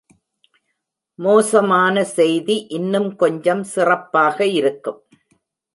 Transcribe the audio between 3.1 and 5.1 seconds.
கொஞ்சம் சிறப்பாக இருக்கும்.